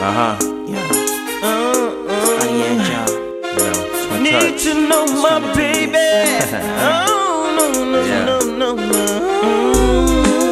Uh 0.00 0.12
huh. 0.12 0.36
Yeah. 0.66 0.78
Uh, 1.42 1.46
uh, 1.46 2.44
You 2.48 2.76
know, 2.78 3.06
it's 3.90 4.06
my 4.10 4.16
Need 4.20 4.32
touch. 4.32 4.62
to 4.64 4.72
know 4.88 5.04
my 5.22 5.38
baby. 5.54 5.92
oh, 5.98 7.54
no, 7.58 7.64
no, 7.84 7.98
Yeah. 8.04 8.24
no, 8.24 8.38
no, 8.40 8.68
no. 8.74 8.92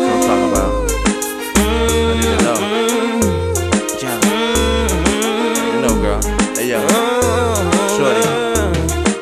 That's 0.02 0.10
what 0.10 0.14
I'm 0.14 0.20
talking 0.26 0.48
about. 0.52 0.72
I 1.56 1.60
need 2.14 2.22
to 2.22 2.38
know. 2.44 2.58
You 5.72 5.80
know, 5.82 5.94
girl. 6.02 6.20
Hey, 6.56 6.66
yo. 6.70 6.80
Shorty. 7.94 8.24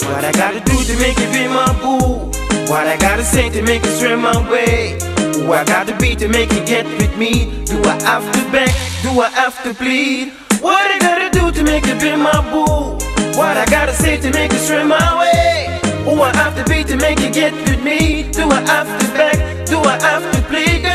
What 0.09 0.25
I 0.25 0.33
gotta 0.33 0.61
do 0.61 0.77
to 0.85 0.95
make 1.01 1.19
it 1.19 1.31
be 1.33 1.47
my 1.49 1.69
boo? 1.83 2.31
What 2.71 2.87
I 2.87 2.97
gotta 2.97 3.25
say 3.25 3.51
to 3.51 3.63
make 3.63 3.83
it 3.85 3.99
swim 3.99 4.21
my 4.23 4.39
way? 4.51 4.99
Who 5.37 5.53
I 5.53 5.65
gotta 5.65 5.95
be 5.99 6.15
to 6.17 6.29
make 6.29 6.51
it 6.53 6.67
get 6.67 6.87
with 6.99 7.17
me? 7.19 7.65
Do 7.67 7.83
I 7.85 8.01
have 8.05 8.25
to 8.33 8.51
beg? 8.51 8.71
Do 9.05 9.21
I 9.21 9.29
have 9.29 9.63
to 9.65 9.75
plead? 9.75 10.33
What 10.63 10.91
I 10.91 10.99
gotta 10.99 11.29
do 11.29 11.53
to 11.53 11.63
make 11.63 11.85
it 11.87 12.01
be 12.01 12.17
my 12.17 12.41
boo? 12.51 12.97
What 13.37 13.59
I 13.59 13.67
gotta 13.67 13.93
say 13.93 14.17
to 14.17 14.31
make 14.31 14.51
it 14.51 14.61
swim 14.61 14.89
my 14.89 15.19
way? 15.21 15.79
Who 16.05 16.23
I 16.23 16.35
have 16.35 16.57
to 16.57 16.65
be 16.65 16.83
to 16.85 16.97
make 16.97 17.21
it 17.21 17.35
get 17.35 17.53
with 17.53 17.85
me? 17.85 18.33
Do 18.33 18.49
I 18.49 18.63
have 18.63 18.89
to 18.99 19.07
beg? 19.13 19.67
Do 19.67 19.79
I 19.81 20.01
have 20.01 20.25
to 20.35 20.41
plead? 20.49 20.87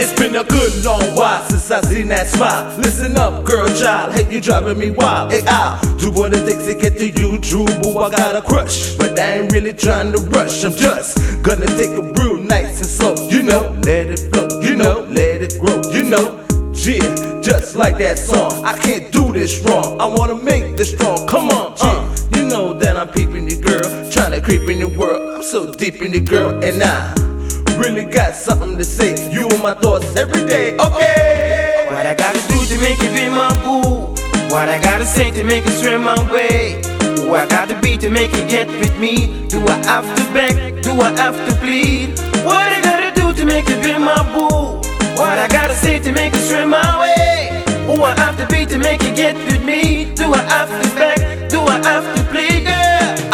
It's 0.00 0.12
been 0.18 0.34
a 0.34 0.42
good 0.42 0.84
long 0.84 1.14
while 1.14 1.44
since 1.44 1.70
I 1.70 1.80
seen 1.82 2.08
that 2.08 2.26
smile. 2.26 2.76
Listen 2.78 3.16
up, 3.16 3.44
girl, 3.44 3.68
child. 3.68 4.14
Hey, 4.14 4.28
you 4.34 4.40
driving 4.40 4.76
me 4.76 4.90
wild. 4.90 5.30
Hey, 5.30 5.42
I'll 5.46 5.80
do 5.98 6.10
what 6.10 6.34
it 6.34 6.44
takes 6.50 6.66
to 6.66 6.74
get 6.74 6.98
to 6.98 7.06
you, 7.08 7.38
true 7.38 7.66
boo. 7.80 7.96
I 7.98 8.10
got 8.10 8.34
a 8.34 8.42
crush, 8.42 8.96
but 8.96 9.16
I 9.16 9.38
ain't 9.38 9.52
really 9.52 9.74
trying 9.74 10.10
to 10.10 10.18
rush. 10.18 10.64
I'm 10.64 10.72
just 10.72 11.18
gonna 11.44 11.66
take 11.78 11.94
it 11.94 12.18
real 12.18 12.36
nice 12.36 12.80
and 12.80 12.90
slow. 12.90 13.14
You 13.28 13.44
know, 13.44 13.78
let 13.84 14.08
it 14.08 14.34
flow. 14.34 14.60
You 14.60 14.74
know, 14.74 15.06
let 15.08 15.40
it 15.40 15.56
grow. 15.60 15.80
You 15.92 16.02
know. 16.02 16.40
Yeah, 16.84 16.98
like 17.76 17.98
that 17.98 18.18
song. 18.18 18.64
I 18.64 18.76
can't 18.78 19.10
do 19.12 19.32
this 19.32 19.60
wrong. 19.64 20.00
I 20.00 20.06
wanna 20.06 20.36
make 20.36 20.76
this 20.76 20.92
strong. 20.92 21.26
Come 21.26 21.48
on, 21.50 21.74
uh. 21.80 22.16
You 22.36 22.44
know 22.46 22.74
that 22.74 22.96
I'm 22.96 23.08
peeping 23.08 23.48
you, 23.48 23.56
girl. 23.56 23.84
Trying 24.10 24.32
to 24.32 24.40
creep 24.40 24.68
in 24.68 24.78
your 24.78 24.90
world. 24.96 25.36
I'm 25.36 25.42
so 25.42 25.72
deep 25.72 26.02
in 26.02 26.14
it, 26.14 26.28
girl, 26.28 26.50
and 26.62 26.82
I 26.82 27.14
really 27.76 28.04
got 28.04 28.34
something 28.34 28.76
to 28.78 28.84
say. 28.84 29.10
You 29.32 29.48
in 29.48 29.62
my 29.62 29.74
thoughts 29.74 30.16
every 30.16 30.44
day. 30.46 30.76
Okay. 30.76 31.86
What 31.90 32.06
I 32.06 32.14
gotta 32.14 32.40
do 32.48 32.58
to 32.64 32.80
make 32.80 32.98
it 33.00 33.12
be 33.14 33.28
my 33.28 33.52
boo? 33.64 34.14
What 34.52 34.68
I 34.68 34.78
gotta 34.80 35.06
say 35.06 35.30
to 35.32 35.44
make 35.44 35.66
it 35.66 35.72
swim 35.80 36.04
my 36.04 36.18
way? 36.32 36.80
Who 37.16 37.34
I 37.34 37.46
gotta 37.46 37.80
be 37.80 37.96
to 37.98 38.08
make 38.10 38.32
it 38.34 38.48
get 38.48 38.68
with 38.68 38.96
me? 38.98 39.46
Do 39.48 39.66
I 39.66 39.76
have 39.86 40.06
to 40.16 40.22
beg? 40.32 40.82
Do 40.82 40.92
I 41.00 41.10
have 41.22 41.36
to 41.48 41.54
plead? 41.56 42.18
What 42.44 42.68
I 42.76 42.80
gotta 42.82 43.10
do 43.20 43.32
to 43.32 43.44
make 43.44 43.66
it 43.68 43.82
be 43.82 43.98
my 43.98 44.22
boo? 44.32 44.78
What 45.18 45.38
I 45.38 45.48
gotta 45.48 45.74
say 45.74 45.98
to 45.98 46.12
make 46.12 46.34
it 46.34 46.48
swim 46.48 46.70
my 46.70 47.00
way? 47.00 47.23
Who 47.86 48.02
I 48.02 48.14
have 48.18 48.38
to 48.38 48.46
be 48.46 48.64
to 48.66 48.78
make 48.78 49.02
it 49.02 49.14
get 49.14 49.36
with 49.36 49.62
me? 49.62 50.06
Do 50.14 50.32
I 50.32 50.38
have 50.38 50.70
to 50.70 50.94
beg? 50.96 51.50
Do 51.50 51.60
I 51.60 51.76
have 51.84 52.16
to. 52.16 52.23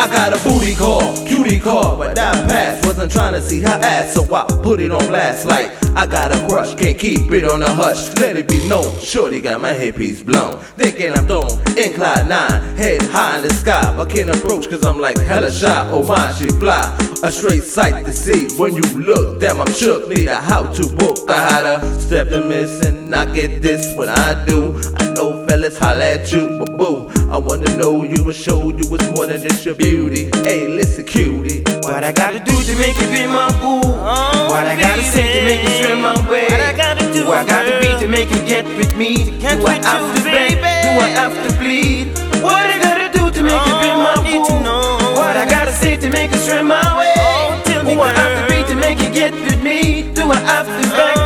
I 0.01 0.07
got 0.07 0.33
a 0.33 0.43
booty 0.49 0.75
call, 0.75 1.15
cutie 1.27 1.61
call, 1.61 1.99
but 1.99 2.15
that 2.15 2.49
pass 2.49 2.83
wasn't 2.87 3.13
trying 3.13 3.35
to 3.35 3.43
see 3.43 3.61
her 3.61 3.69
ass, 3.69 4.15
so 4.15 4.25
I 4.35 4.47
put 4.63 4.81
it 4.81 4.91
on 4.91 5.07
blast 5.09 5.45
like 5.45 5.71
I 5.95 6.07
got 6.07 6.33
a 6.33 6.39
crush, 6.49 6.75
can't 6.75 6.99
keep 6.99 7.31
it 7.31 7.45
on 7.45 7.61
the 7.61 7.69
hush. 7.69 8.17
Let 8.17 8.39
it 8.39 8.49
be 8.49 8.67
known, 8.67 8.99
shorty 8.99 9.43
got 9.43 9.61
my 9.61 9.75
headpiece 9.75 10.23
blown, 10.23 10.57
thinking 10.79 11.13
I'm 11.13 11.27
thrown 11.27 11.51
incline 11.77 12.29
nine, 12.29 12.77
head 12.77 13.03
high 13.03 13.37
in 13.37 13.43
the 13.43 13.53
sky, 13.53 13.95
but 13.95 14.09
can't 14.09 14.31
approach 14.31 14.71
cause 14.71 14.87
I'm 14.87 14.99
like 14.99 15.19
hella 15.19 15.53
shy. 15.53 15.91
Oh 15.91 16.03
my, 16.03 16.33
she 16.33 16.49
fly, 16.49 16.97
a 17.23 17.31
straight 17.31 17.63
sight 17.63 18.07
to 18.07 18.13
see. 18.15 18.49
When 18.57 18.75
you 18.75 18.83
look, 18.99 19.39
damn 19.39 19.61
I'm 19.61 19.71
shook, 19.71 20.09
need 20.09 20.29
a 20.29 20.37
how 20.37 20.63
to 20.63 20.97
book, 20.97 21.29
I 21.29 21.39
had 21.53 21.67
a 21.67 22.01
step 22.01 22.31
to 22.31 22.43
miss 22.43 22.87
and 22.87 23.15
I 23.15 23.31
get 23.35 23.61
this 23.61 23.95
when 23.97 24.09
I 24.09 24.47
do. 24.47 24.81
I 24.97 25.13
know 25.13 25.40
fellas 25.51 25.77
holla 25.79 26.05
at 26.15 26.31
you, 26.33 26.59
but 26.61 26.77
boo, 26.79 27.11
I 27.29 27.37
wanna 27.37 27.77
know 27.77 28.05
you 28.05 28.23
and 28.23 28.35
show 28.35 28.71
you 28.71 28.85
what's 28.89 29.09
more 29.17 29.27
than 29.27 29.43
just 29.43 29.65
your 29.67 29.75
beauty. 29.75 30.31
Hey, 30.47 30.69
listen, 30.69 31.05
cutie. 31.05 31.63
What 31.83 32.05
I 32.05 32.13
gotta 32.13 32.39
do 32.39 32.55
to 32.69 32.75
make 32.79 32.95
it 33.05 33.11
be 33.11 33.27
my 33.27 33.51
boo? 33.61 33.81
Oh, 33.83 34.47
what 34.51 34.65
I 34.73 34.77
gotta 34.81 35.03
say 35.03 35.27
to 35.41 35.41
make 35.51 35.63
it 35.65 35.85
swim 35.85 36.03
my 36.03 36.15
way? 36.31 36.47
What 36.53 36.61
I 36.61 36.73
gotta 36.73 37.05
do, 37.13 37.25
Who 37.25 37.33
I 37.33 37.45
gotta 37.45 37.75
be 37.83 37.91
to 38.03 38.07
make 38.07 38.31
it 38.31 38.47
get 38.47 38.65
with 38.79 38.97
me? 38.97 39.11
get 39.41 39.59
do 39.59 39.67
I 39.67 39.75
with 39.79 39.85
have 39.87 40.03
you, 40.07 40.15
to 40.19 40.23
beg? 40.31 40.49
baby? 40.63 40.75
Do 40.87 40.91
I 41.07 41.09
have 41.21 41.35
to 41.45 41.51
plead? 41.59 42.05
What 42.47 42.67
I 42.75 42.79
gotta 42.87 43.09
do 43.19 43.25
to 43.37 43.43
make 43.43 43.65
it 43.73 43.79
be 43.83 43.91
Oh, 43.91 44.05
my 44.07 44.15
I 44.19 44.23
need 44.23 44.39
boo? 44.39 44.47
to 44.47 44.61
know. 44.63 45.15
What 45.19 45.37
I 45.37 45.45
gotta 45.51 45.73
say 45.73 45.97
to 45.97 46.09
make 46.11 46.31
it 46.33 46.39
swim 46.47 46.69
my 46.69 46.87
way? 46.99 47.13
Oh, 47.19 47.61
tell 47.65 47.83
me, 47.85 47.95
Who 47.95 48.01
I 48.03 48.13
have 48.13 48.35
to 48.39 48.55
be 48.55 48.59
to 48.71 48.75
make 48.77 49.01
it 49.03 49.13
get 49.13 49.33
with 49.35 49.61
me? 49.65 50.13
Do 50.15 50.31
I 50.31 50.39
have 50.53 50.67
to 50.67 50.89
beg? 50.97 51.20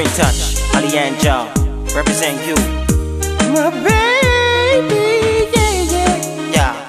Twin 0.00 0.12
Touch, 0.14 0.56
Ali 0.74 0.96
and 0.96 1.14
Joe. 1.20 1.44
Represent 1.94 2.40
you. 2.48 2.54
My 3.52 3.68
baby, 3.84 4.96
yeah, 5.52 5.92
yeah, 5.92 6.56
Yeah. 6.56 6.86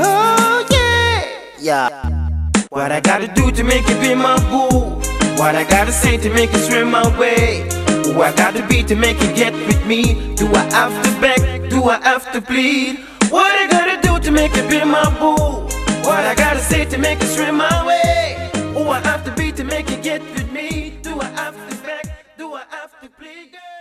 oh 0.00 0.66
yeah. 0.70 1.24
Yeah. 1.60 2.28
What 2.70 2.90
I 2.90 3.00
gotta 3.00 3.28
do 3.28 3.50
to 3.50 3.62
make 3.62 3.84
it 3.86 4.00
be 4.00 4.14
my 4.14 4.38
boo? 4.48 4.96
What 5.36 5.56
I 5.56 5.64
gotta 5.64 5.92
say 5.92 6.16
to 6.16 6.30
make 6.32 6.48
it 6.54 6.60
swim 6.60 6.90
my 6.90 7.06
way? 7.18 7.68
Who 8.06 8.22
I 8.22 8.32
gotta 8.32 8.66
be 8.66 8.82
to 8.84 8.94
make 8.96 9.20
it 9.20 9.36
get 9.36 9.52
with 9.52 9.84
me? 9.86 10.34
Do 10.34 10.46
I 10.54 10.64
have 10.72 10.96
to 11.04 11.20
beg? 11.20 11.68
Do 11.68 11.84
I 11.84 12.00
have 12.00 12.32
to 12.32 12.40
plead? 12.40 13.00
What 13.28 13.52
I 13.62 13.66
gotta 13.66 14.00
do 14.00 14.18
to 14.20 14.30
make 14.30 14.52
it 14.54 14.70
be 14.70 14.82
my 14.86 15.04
boo? 15.20 15.36
What 16.08 16.24
I 16.24 16.34
gotta 16.34 16.60
say 16.60 16.86
to 16.86 16.96
make 16.96 17.20
it 17.20 17.26
swim 17.26 17.58
my 17.58 17.84
way? 17.86 18.50
Who 18.72 18.88
I 18.88 19.00
have 19.00 19.22
to 19.26 19.32
be 19.32 19.52
to 19.52 19.64
make 19.64 19.90
it 19.90 20.02
get 20.02 20.22
with 20.32 20.50
me? 20.50 20.98
Do 21.02 21.20
I 21.20 21.26
have 21.42 21.54
to 21.68 21.77
beg? 23.00 23.52
Do 23.52 23.77